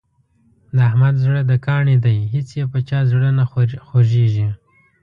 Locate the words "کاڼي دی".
1.65-2.17